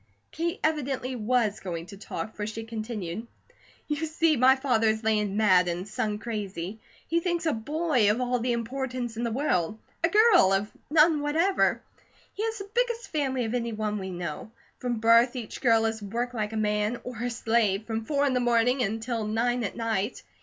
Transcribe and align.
Kate 0.31 0.59
evidently 0.63 1.15
was 1.15 1.59
going 1.59 1.85
to 1.85 1.95
talk, 1.95 2.35
for 2.35 2.47
she 2.47 2.63
continued: 2.63 3.27
"You 3.87 4.07
see 4.07 4.35
my 4.35 4.55
father 4.55 4.87
is 4.87 5.03
land 5.03 5.37
mad, 5.37 5.67
and 5.67 5.87
son 5.87 6.17
crazy. 6.17 6.79
He 7.07 7.19
thinks 7.19 7.45
a 7.45 7.53
BOY 7.53 8.09
of 8.09 8.19
all 8.19 8.39
the 8.39 8.51
importance 8.53 9.15
in 9.15 9.21
the 9.23 9.31
world; 9.31 9.77
a 10.03 10.09
GIRL 10.09 10.53
of 10.53 10.71
none 10.89 11.21
whatever. 11.21 11.83
He 12.33 12.43
has 12.43 12.57
the 12.57 12.69
biggest 12.73 13.09
family 13.11 13.45
of 13.45 13.53
any 13.53 13.73
one 13.73 13.99
we 13.99 14.09
know. 14.09 14.49
From 14.79 14.97
birth 14.99 15.35
each 15.35 15.61
girl 15.61 15.85
is 15.85 16.01
worked 16.01 16.33
like 16.33 16.51
a 16.53 16.57
man, 16.57 16.99
or 17.03 17.21
a 17.21 17.29
slave, 17.29 17.85
from 17.85 18.03
four 18.03 18.25
in 18.25 18.33
the 18.33 18.39
morning 18.39 18.81
until 18.81 19.23
nine 19.27 19.63
at 19.63 19.77
night. 19.77 20.23